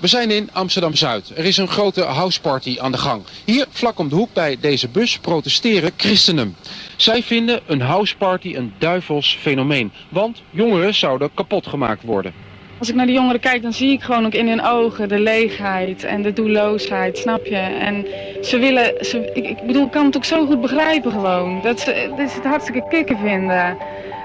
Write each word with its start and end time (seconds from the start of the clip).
We 0.00 0.06
zijn 0.06 0.30
in 0.30 0.48
Amsterdam-Zuid. 0.52 1.32
Er 1.36 1.44
is 1.44 1.56
een 1.56 1.68
grote 1.68 2.02
houseparty 2.02 2.76
aan 2.80 2.92
de 2.92 2.98
gang. 2.98 3.22
Hier, 3.44 3.66
vlak 3.70 3.98
om 3.98 4.08
de 4.08 4.14
hoek 4.14 4.32
bij 4.32 4.56
deze 4.60 4.88
bus, 4.88 5.18
protesteren 5.18 5.90
christenen. 5.96 6.56
Zij 6.96 7.22
vinden 7.22 7.60
een 7.66 7.80
houseparty 7.80 8.54
een 8.56 8.72
duivels 8.78 9.38
fenomeen. 9.40 9.92
Want 10.08 10.42
jongeren 10.50 10.94
zouden 10.94 11.30
kapot 11.34 11.66
gemaakt 11.66 12.02
worden. 12.02 12.32
Als 12.78 12.88
ik 12.88 12.94
naar 12.94 13.06
de 13.06 13.12
jongeren 13.12 13.40
kijk, 13.40 13.62
dan 13.62 13.72
zie 13.72 13.92
ik 13.92 14.02
gewoon 14.02 14.26
ook 14.26 14.34
in 14.34 14.48
hun 14.48 14.62
ogen 14.62 15.08
de 15.08 15.18
leegheid 15.18 16.04
en 16.04 16.22
de 16.22 16.32
doelloosheid, 16.32 17.18
snap 17.18 17.46
je? 17.46 17.56
En 17.56 18.06
ze 18.42 18.58
willen, 18.58 19.04
ze, 19.04 19.30
ik, 19.34 19.46
ik 19.48 19.66
bedoel, 19.66 19.88
kan 19.88 20.04
het 20.04 20.16
ook 20.16 20.24
zo 20.24 20.46
goed 20.46 20.60
begrijpen 20.60 21.12
gewoon. 21.12 21.60
Dat 21.62 21.80
ze, 21.80 22.12
dat 22.16 22.30
ze 22.30 22.36
het 22.36 22.44
hartstikke 22.44 22.88
kicken 22.88 23.18
vinden. 23.18 23.76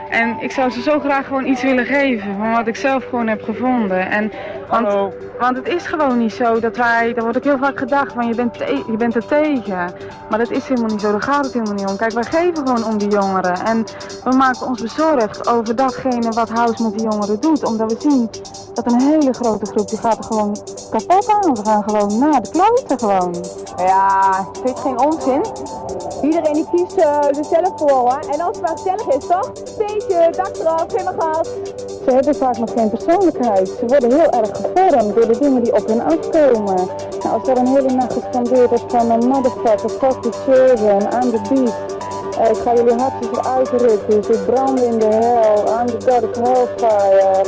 En 0.09 0.37
ik 0.39 0.51
zou 0.51 0.69
ze 0.71 0.81
zo 0.81 0.99
graag 0.99 1.27
gewoon 1.27 1.45
iets 1.45 1.61
willen 1.61 1.85
geven 1.85 2.35
van 2.37 2.51
wat 2.51 2.67
ik 2.67 2.75
zelf 2.75 3.05
gewoon 3.09 3.27
heb 3.27 3.43
gevonden. 3.43 4.09
En, 4.09 4.31
want, 4.69 5.13
want 5.39 5.57
het 5.57 5.67
is 5.67 5.85
gewoon 5.85 6.17
niet 6.17 6.33
zo 6.33 6.59
dat 6.59 6.77
wij, 6.77 7.13
daar 7.13 7.23
wordt 7.23 7.37
ook 7.37 7.43
heel 7.43 7.57
vaak 7.57 7.77
gedacht 7.77 8.13
van 8.13 8.27
je 8.27 8.35
bent, 8.35 8.57
je 8.87 8.97
bent 8.97 9.15
er 9.15 9.25
tegen. 9.25 9.93
Maar 10.29 10.39
dat 10.39 10.51
is 10.51 10.67
helemaal 10.67 10.89
niet 10.89 11.01
zo, 11.01 11.11
daar 11.11 11.21
gaat 11.21 11.43
het 11.43 11.53
helemaal 11.53 11.73
niet 11.73 11.87
om. 11.87 11.97
Kijk, 11.97 12.11
wij 12.11 12.23
geven 12.23 12.67
gewoon 12.67 12.85
om 12.85 12.97
die 12.97 13.09
jongeren. 13.09 13.65
En 13.65 13.85
we 14.23 14.35
maken 14.35 14.67
ons 14.67 14.81
bezorgd 14.81 15.47
over 15.47 15.75
datgene 15.75 16.29
wat 16.29 16.49
House 16.49 16.83
met 16.83 16.93
die 16.93 17.01
jongeren 17.01 17.39
doet. 17.39 17.63
Omdat 17.63 17.91
we 17.93 18.09
zien 18.09 18.29
dat 18.73 18.91
een 18.91 19.01
hele 19.01 19.33
grote 19.33 19.65
groep, 19.65 19.89
die 19.89 19.97
gaat 19.97 20.17
er 20.17 20.23
gewoon 20.23 20.57
kapot 20.91 21.33
aan. 21.43 21.55
Ze 21.55 21.65
gaan 21.65 21.83
gewoon 21.83 22.19
naar 22.19 22.41
de 22.41 22.49
kloten 22.49 22.99
gewoon. 22.99 23.35
Ja, 23.77 24.47
vind 24.63 24.79
geen 24.79 24.99
onzin. 24.99 25.41
Iedereen 26.21 26.53
die 26.53 26.67
kiest 26.71 26.97
eh, 26.97 27.37
er 27.37 27.45
zelf 27.45 27.71
voor 27.75 27.89
hoor. 27.89 28.19
En 28.31 28.41
als 28.41 28.57
het 28.57 28.61
maar 28.61 28.77
gezellig 28.77 29.07
is, 29.07 29.27
toch? 29.27 29.51
Steentje, 29.63 30.29
dak 30.31 30.57
eraf, 30.57 30.85
helemaal 30.87 31.33
gas. 31.33 31.47
Ze 32.05 32.11
hebben 32.11 32.35
vaak 32.35 32.57
nog 32.57 32.71
geen 32.75 32.89
persoonlijkheid. 32.89 33.67
Ze 33.67 33.85
worden 33.85 34.11
heel 34.11 34.29
erg 34.29 34.54
gevormd 34.55 35.15
door 35.15 35.27
de 35.27 35.39
dingen 35.39 35.63
die 35.63 35.73
op 35.73 35.87
hen 35.87 36.01
afkomen. 36.01 36.87
Nou, 37.23 37.39
als 37.39 37.47
er 37.47 37.57
een 37.57 37.67
hele 37.67 37.91
nacht 37.93 38.13
gescandeerd 38.13 38.69
wordt 38.69 38.83
van 38.87 39.11
een 39.11 39.27
motherfucker, 39.27 39.89
fuck 39.89 40.21
the 40.21 40.31
children, 40.31 41.01
I'm 41.01 41.31
the 41.31 41.41
beast. 41.49 41.95
Eh, 42.39 42.49
ik 42.49 42.57
ga 42.57 42.73
jullie 42.73 42.93
hartjes 42.93 43.27
eruit 43.31 43.69
rukken, 43.69 44.23
ze 44.23 44.43
branden 44.45 44.85
in 44.85 44.99
de 44.99 45.05
hel, 45.05 45.63
the 45.85 46.11
god 46.11 46.23
of 46.23 46.35
hellfire. 46.35 47.43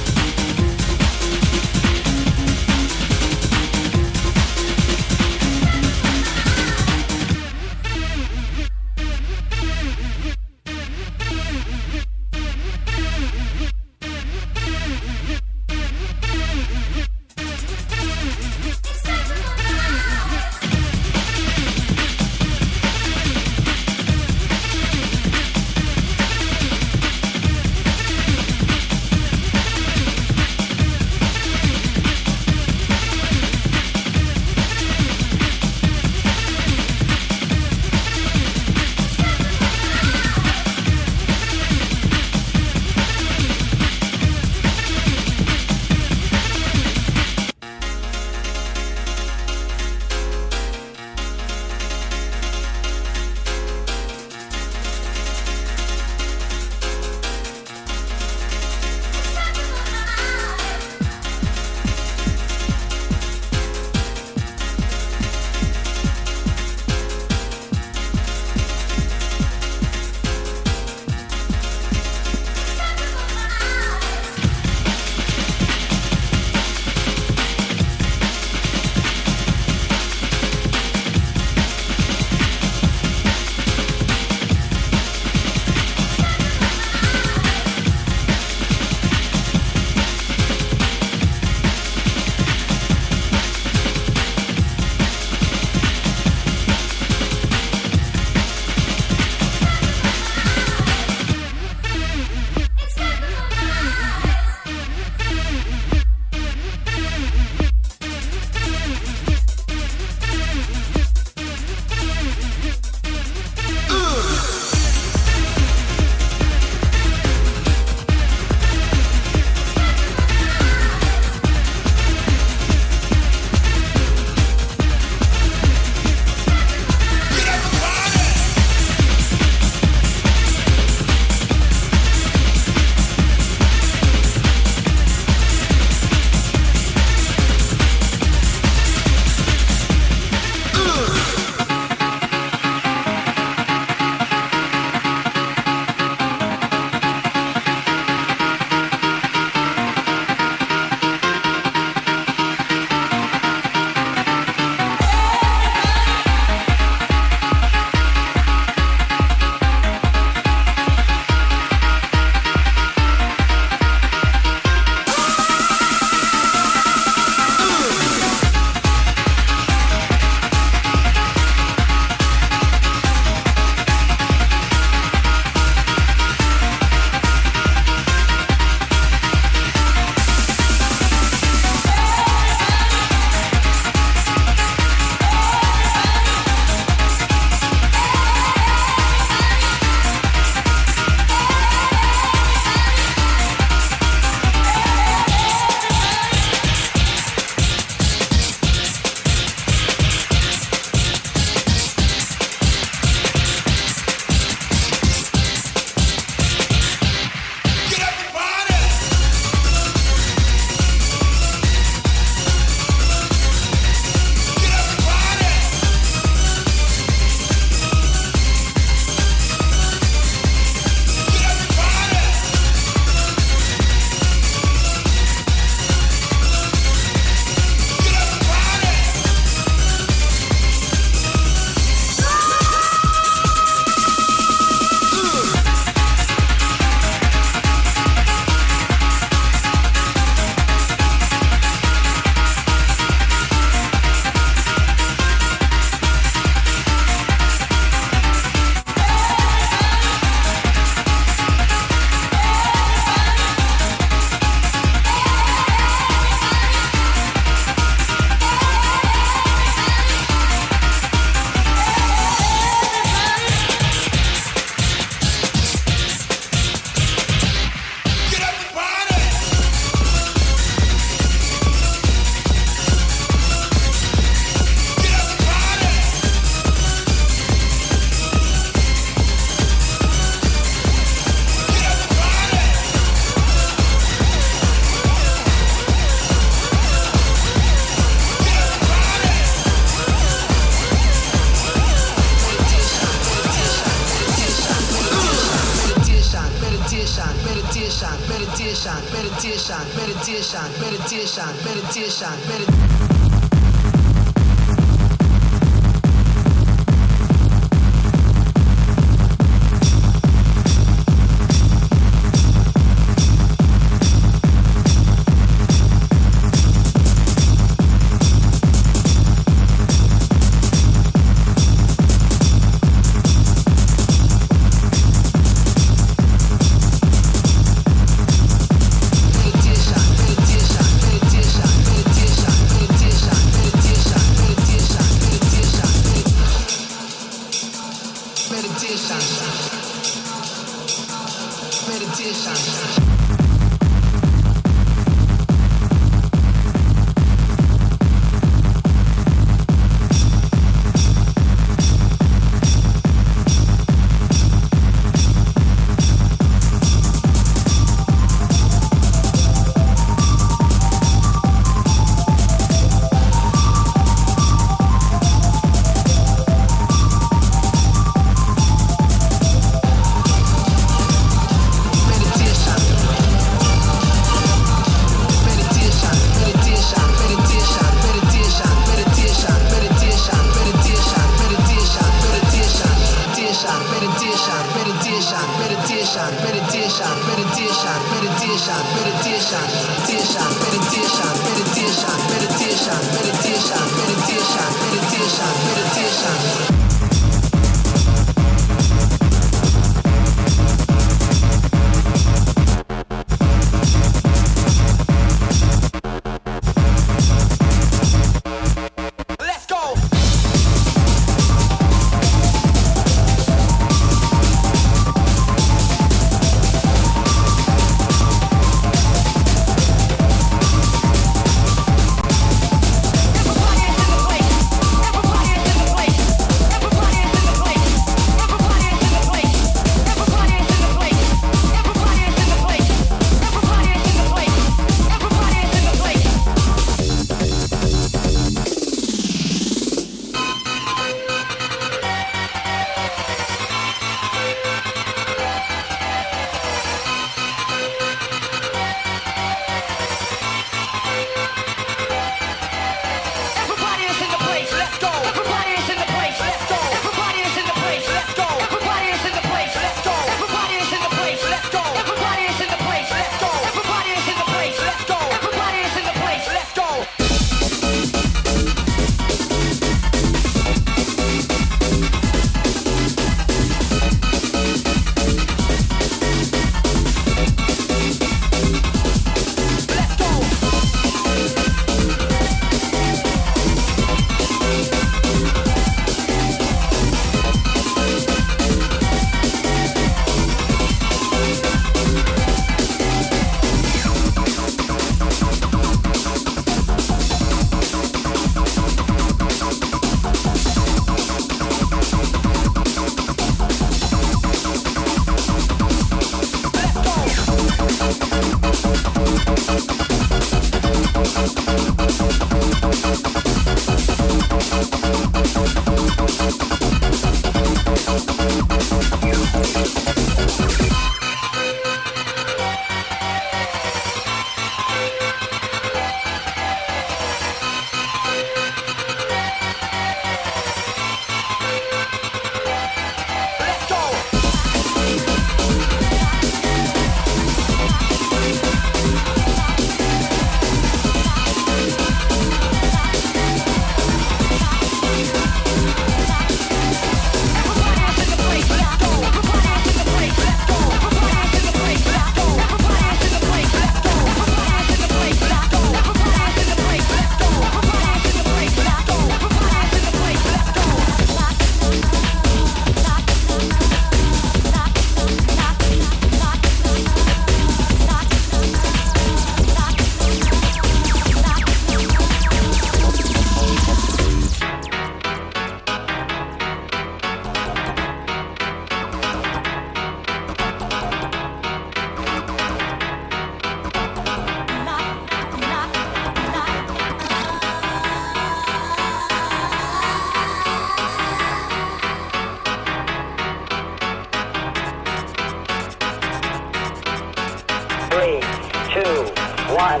One, 599.76 600.00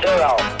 zero. 0.00 0.59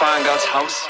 Find 0.00 0.24
God's 0.24 0.46
house. 0.46 0.89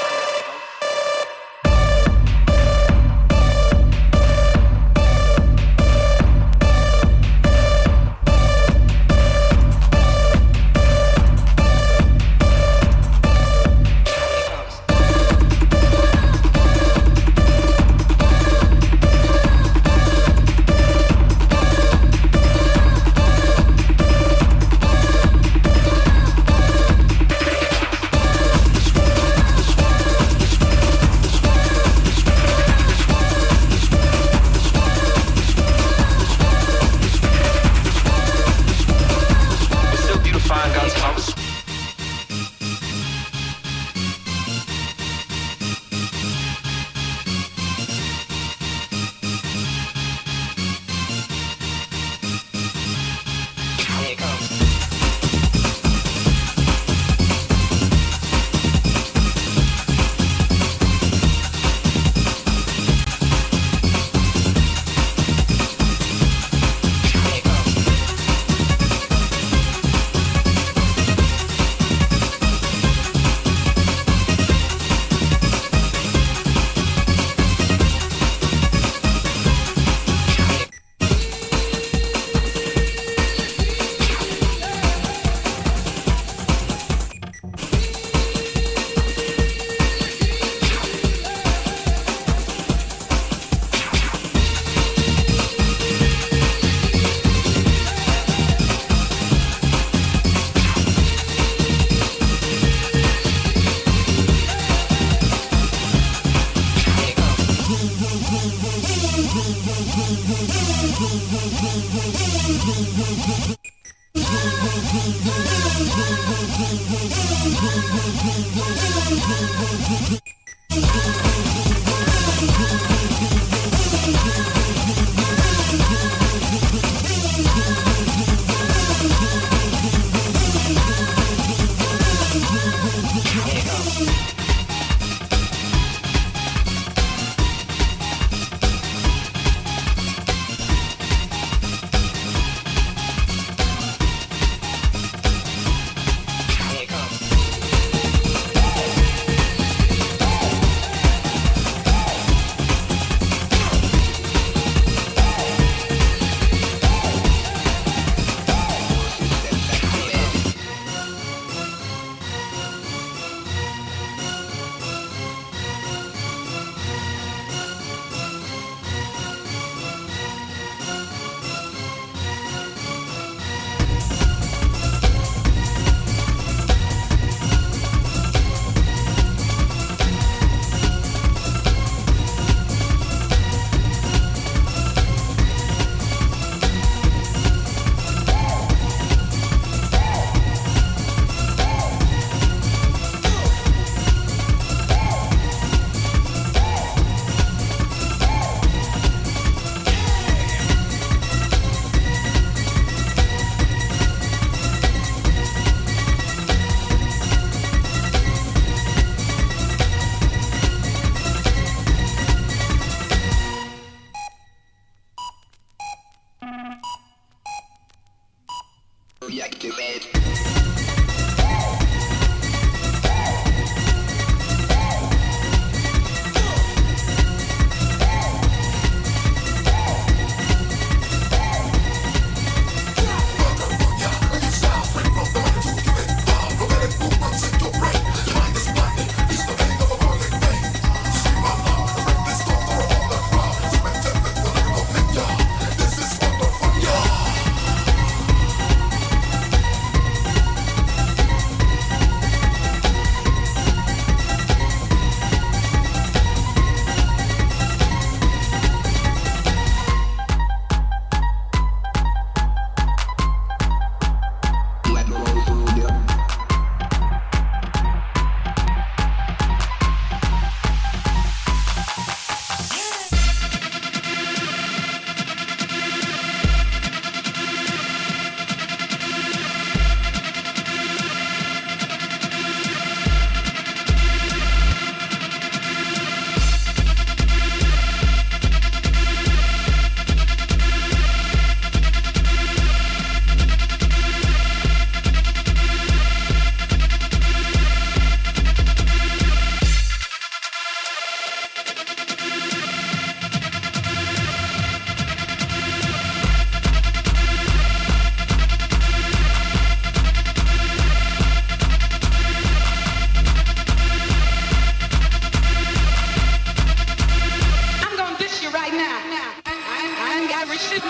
shit, 320.61 320.83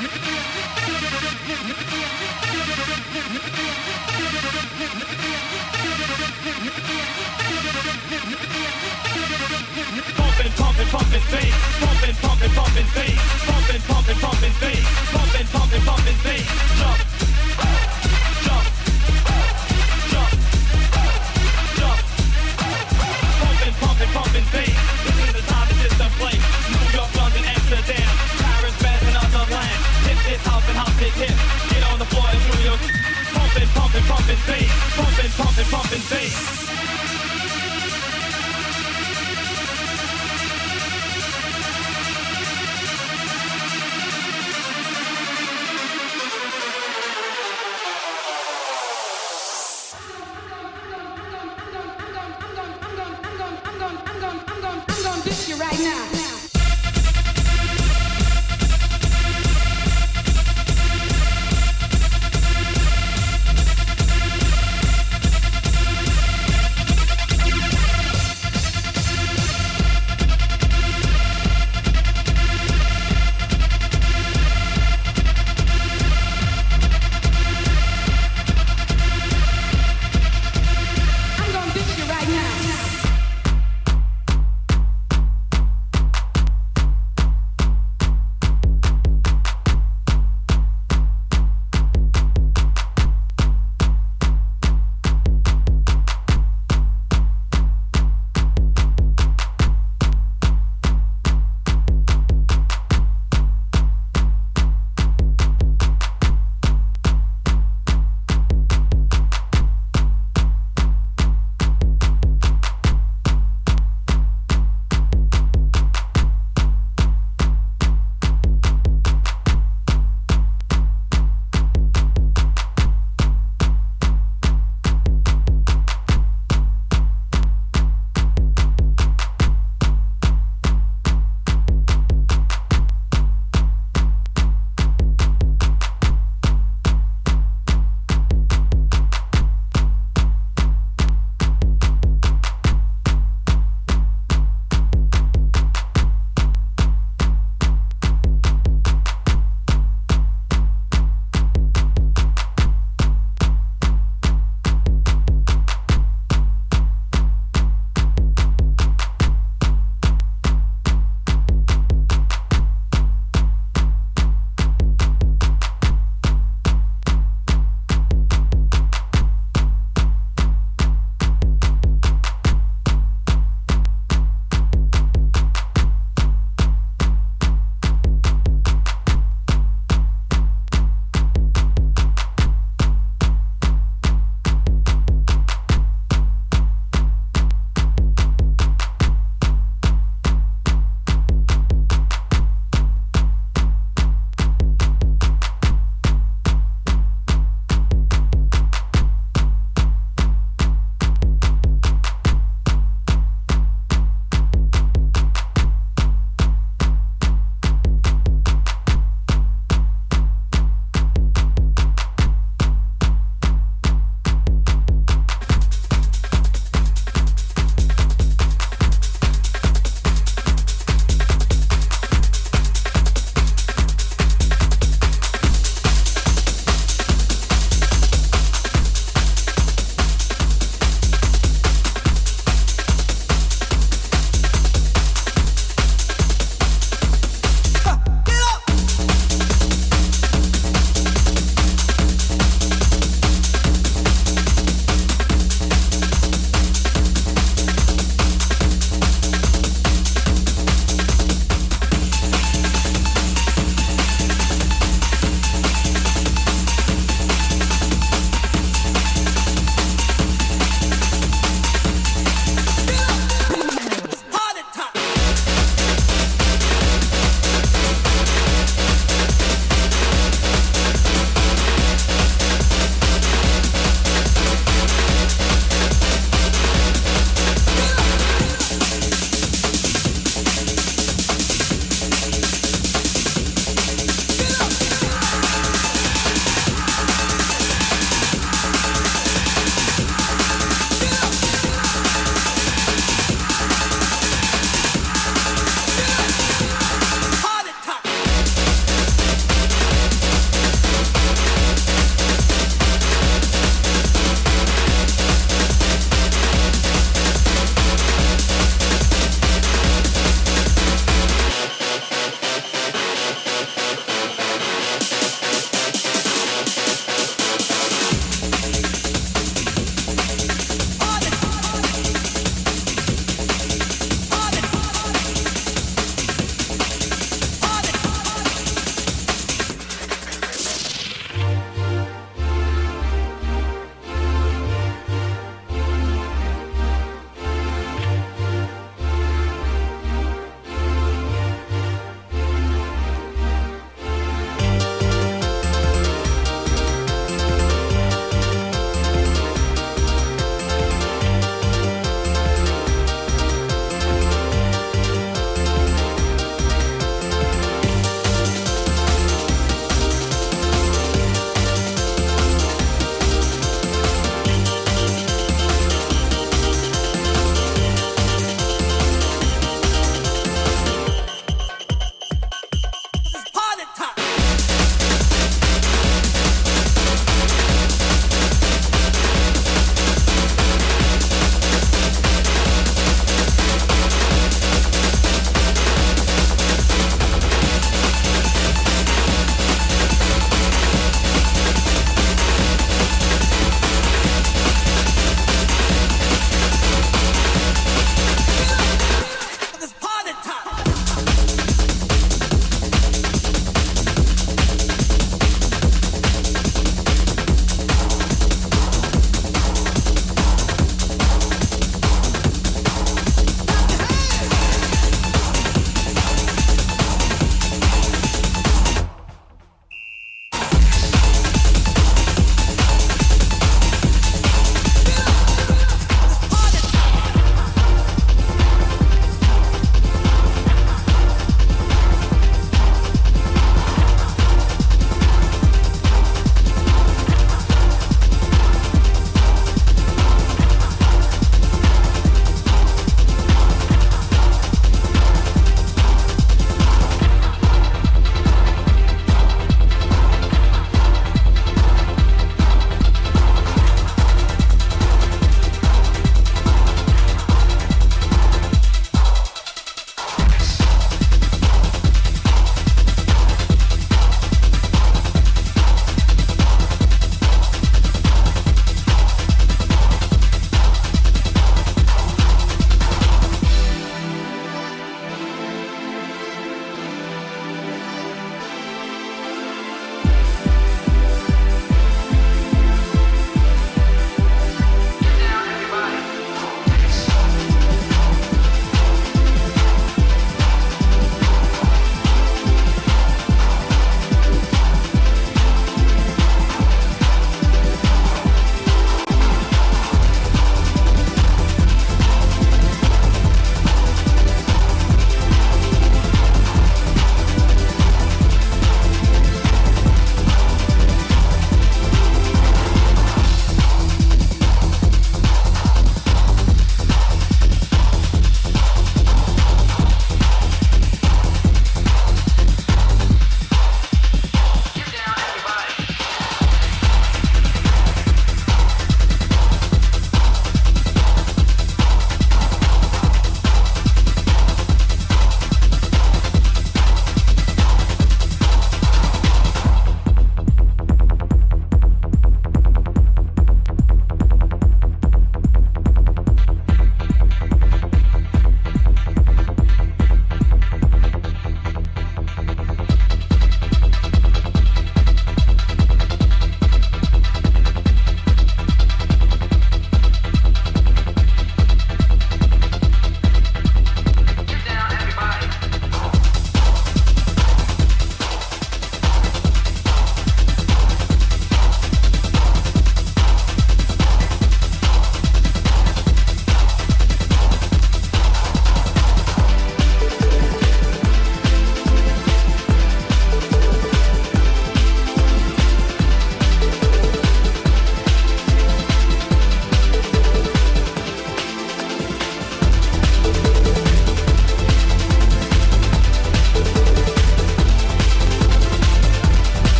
nigga. 0.00 0.39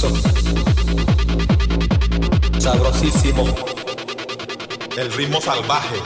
delicioso, 0.00 0.10
sabrosísimo, 2.58 3.44
el 4.96 5.12
ritmo 5.12 5.40
salvaje, 5.40 5.96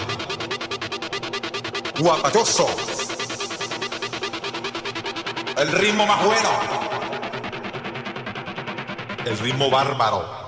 guapachoso, 1.99 2.66
el 5.57 5.73
ritmo 5.73 6.07
más 6.07 6.25
bueno, 6.25 6.49
el 9.27 9.39
ritmo 9.39 9.71
bárbaro. 9.71 10.44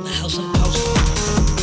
The 0.02 0.10
house 0.10 1.55